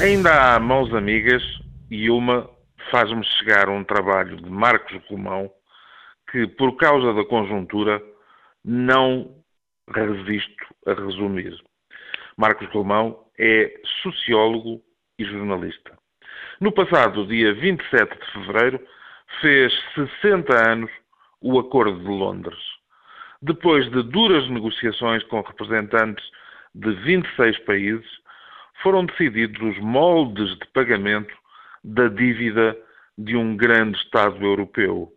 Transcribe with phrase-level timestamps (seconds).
[0.00, 1.42] Ainda há mãos amigas
[1.88, 2.50] e uma
[2.90, 5.48] faz-me chegar um trabalho de Marcos Romão
[6.32, 8.02] que, por causa da conjuntura,
[8.64, 9.36] não
[9.94, 11.54] resisto a resumir.
[12.36, 14.82] Marcos Romão é sociólogo
[15.16, 15.96] e jornalista.
[16.60, 18.80] No passado dia 27 de fevereiro,
[19.40, 20.90] fez 60 anos
[21.40, 22.58] o Acordo de Londres.
[23.40, 26.24] Depois de duras negociações com representantes
[26.74, 28.23] de 26 países,
[28.82, 31.34] foram decididos os moldes de pagamento
[31.82, 32.76] da dívida
[33.16, 35.12] de um grande Estado europeu.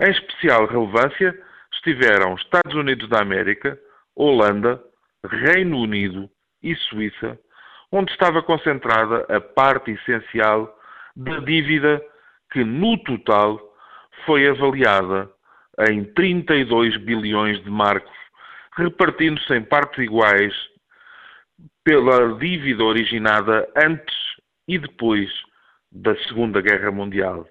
[0.00, 1.38] Em especial relevância
[1.72, 3.78] estiveram Estados Unidos da América,
[4.16, 4.82] Holanda,
[5.24, 6.28] Reino Unido
[6.62, 7.38] e Suíça,
[7.92, 10.76] onde estava concentrada a parte essencial
[11.14, 12.02] da dívida
[12.52, 13.60] que, no total,
[14.24, 15.30] foi avaliada
[15.90, 18.16] em 32 bilhões de marcos,
[18.76, 20.54] repartindo-se em partes iguais
[21.88, 24.14] pela dívida originada antes
[24.68, 25.30] e depois
[25.90, 27.48] da Segunda Guerra Mundial.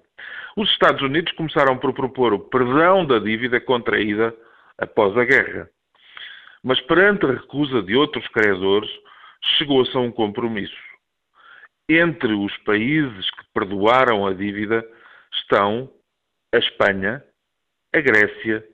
[0.56, 4.32] Os Estados Unidos começaram por propor o perdão da dívida contraída
[4.78, 5.68] após a guerra.
[6.62, 8.88] Mas perante a recusa de outros credores,
[9.58, 10.86] chegou-se a um compromisso.
[11.88, 14.88] Entre os países que perdoaram a dívida
[15.34, 15.90] estão
[16.54, 17.24] a Espanha,
[17.92, 18.64] a Grécia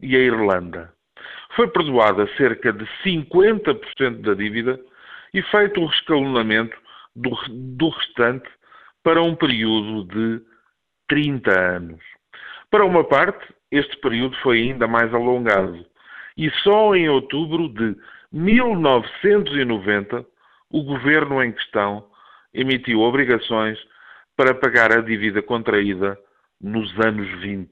[0.00, 0.90] e a Irlanda.
[1.56, 4.80] Foi perdoada cerca de 50% da dívida
[5.32, 6.76] e feito o rescalonamento
[7.14, 8.48] do, do restante
[9.02, 10.42] para um período de
[11.08, 12.00] 30 anos.
[12.70, 15.84] Para uma parte, este período foi ainda mais alongado
[16.36, 17.96] e só em outubro de
[18.32, 20.24] 1990
[20.70, 22.08] o governo em questão
[22.54, 23.78] emitiu obrigações
[24.36, 26.18] para pagar a dívida contraída
[26.60, 27.70] nos anos 20.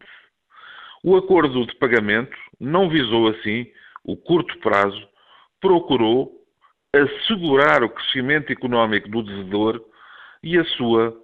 [1.04, 3.70] O acordo de pagamento não visou assim
[4.04, 5.08] o curto prazo,
[5.60, 6.32] procurou
[6.94, 9.82] assegurar o crescimento económico do devedor
[10.42, 11.14] e a sua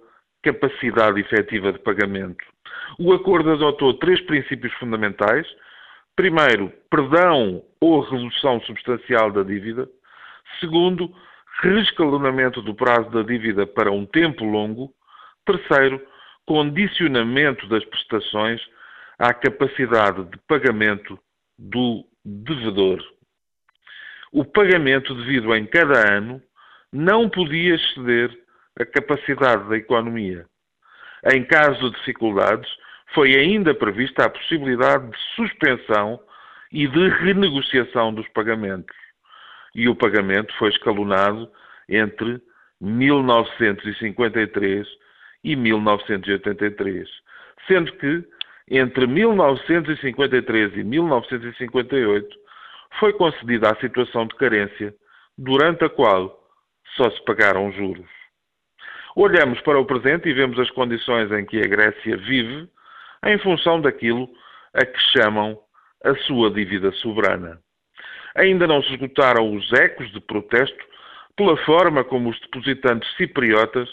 [0.43, 2.43] capacidade efetiva de pagamento.
[2.99, 5.47] O acordo adotou três princípios fundamentais.
[6.15, 9.89] Primeiro, perdão ou redução substancial da dívida.
[10.59, 11.13] Segundo,
[11.61, 14.93] reescalonamento do prazo da dívida para um tempo longo.
[15.45, 16.01] Terceiro,
[16.45, 18.61] condicionamento das prestações
[19.17, 21.17] à capacidade de pagamento
[21.57, 23.01] do devedor.
[24.35, 26.43] O pagamento devido em cada ano
[26.91, 28.37] não podia exceder
[28.77, 30.45] a capacidade da economia.
[31.31, 32.69] Em caso de dificuldades,
[33.13, 36.19] foi ainda prevista a possibilidade de suspensão
[36.69, 38.93] e de renegociação dos pagamentos.
[39.73, 41.49] E o pagamento foi escalonado
[41.87, 42.41] entre
[42.81, 44.85] 1953
[45.45, 47.07] e 1983,
[47.69, 48.21] sendo que
[48.69, 52.44] entre 1953 e 1958
[52.99, 54.93] foi concedida a situação de carência,
[55.37, 56.39] durante a qual
[56.95, 58.09] só se pagaram juros.
[59.15, 62.69] Olhamos para o presente e vemos as condições em que a Grécia vive
[63.25, 64.29] em função daquilo
[64.73, 65.57] a que chamam
[66.03, 67.59] a sua dívida soberana.
[68.35, 70.85] Ainda não se esgotaram os ecos de protesto
[71.35, 73.89] pela forma como os depositantes cipriotas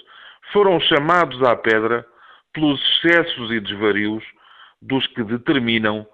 [0.52, 2.04] foram chamados à pedra
[2.52, 4.24] pelos excessos e desvarios
[4.80, 6.06] dos que determinam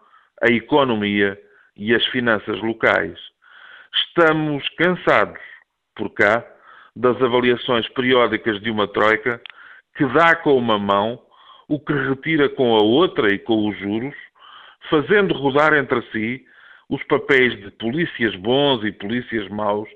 [0.42, 1.38] a economia
[1.78, 3.18] e as finanças locais.
[3.94, 5.40] Estamos cansados,
[5.94, 6.44] por cá,
[6.94, 9.40] das avaliações periódicas de uma troika
[9.96, 11.20] que dá com uma mão
[11.68, 14.14] o que retira com a outra e com os juros,
[14.88, 16.44] fazendo rodar entre si
[16.88, 19.88] os papéis de polícias bons e polícias maus,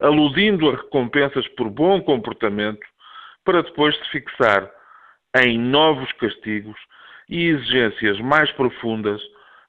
[0.00, 2.86] aludindo a recompensas por bom comportamento,
[3.44, 4.70] para depois se fixar
[5.42, 6.78] em novos castigos
[7.28, 9.20] e exigências mais profundas,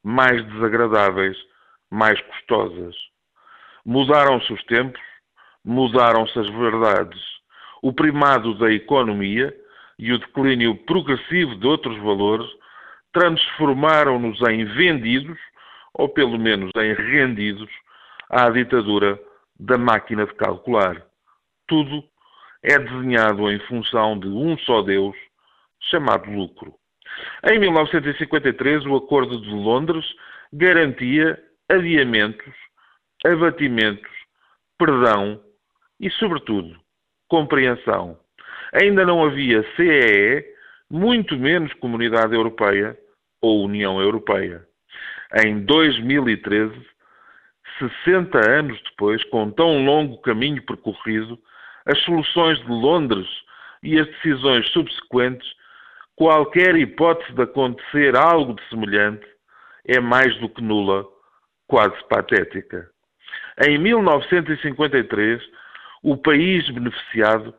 [0.04, 1.38] mais desagradáveis,
[1.90, 2.96] mais custosas.
[3.86, 5.02] Mudaram-se os tempos,
[5.64, 7.22] mudaram-se as verdades.
[7.82, 9.56] O primado da economia
[9.98, 12.50] e o declínio progressivo de outros valores
[13.12, 15.38] transformaram-nos em vendidos,
[15.94, 17.70] ou pelo menos em rendidos,
[18.30, 19.20] à ditadura
[19.60, 21.06] da máquina de calcular.
[21.68, 22.04] Tudo
[22.64, 25.16] é desenhado em função de um só Deus,
[25.90, 26.79] chamado lucro.
[27.52, 30.06] Em 1953, o Acordo de Londres
[30.52, 32.54] garantia adiamentos,
[33.26, 34.12] abatimentos,
[34.78, 35.42] perdão
[36.00, 36.80] e, sobretudo,
[37.28, 38.18] compreensão.
[38.74, 40.46] Ainda não havia CEE,
[40.90, 42.98] muito menos Comunidade Europeia
[43.42, 44.66] ou União Europeia.
[45.46, 46.74] Em 2013,
[48.04, 51.40] 60 anos depois, com tão longo caminho percorrido,
[51.86, 53.28] as soluções de Londres
[53.84, 55.48] e as decisões subsequentes,
[56.20, 59.26] qualquer hipótese de acontecer algo de semelhante
[59.88, 61.06] é mais do que nula
[61.66, 62.92] quase patética.
[63.66, 65.42] Em 1953,
[66.04, 67.56] o país beneficiado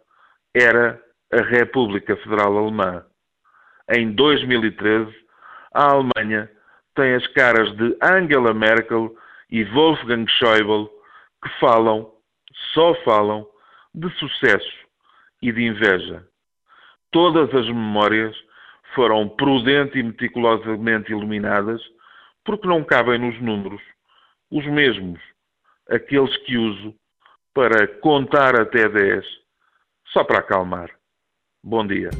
[0.54, 1.02] era
[1.32, 3.02] a República Federal Alemã.
[3.88, 5.10] Em 2013,
[5.72, 6.50] a Alemanha
[6.94, 9.16] tem as caras de Angela Merkel
[9.50, 10.86] e Wolfgang Schäuble
[11.42, 12.12] que falam,
[12.74, 13.46] só falam,
[13.94, 14.86] de sucesso
[15.40, 16.26] e de inveja.
[17.10, 18.36] Todas as memórias
[18.94, 21.80] foram prudente e meticulosamente iluminadas
[22.44, 23.82] porque não cabem nos números,
[24.50, 25.20] os mesmos,
[25.88, 26.94] aqueles que uso
[27.54, 29.24] para contar até 10,
[30.12, 30.90] só para acalmar.
[31.62, 32.10] Bom dia.